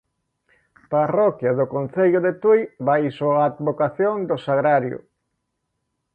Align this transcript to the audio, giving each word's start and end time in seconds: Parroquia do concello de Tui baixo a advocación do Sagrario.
Parroquia 0.93 1.51
do 1.59 1.65
concello 1.75 2.19
de 2.25 2.33
Tui 2.41 2.61
baixo 2.89 3.27
a 3.33 3.41
advocación 3.51 4.15
do 4.29 4.37
Sagrario. 4.47 4.99